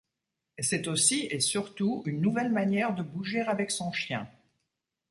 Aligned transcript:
C’est 0.57 0.87
aussi 0.87 1.27
et 1.29 1.39
surtout 1.39 2.01
une 2.07 2.21
nouvelle 2.21 2.51
manière 2.51 2.95
de 2.95 3.03
bouger 3.03 3.41
avec 3.41 3.69
son 3.69 3.91
chien. 3.91 4.27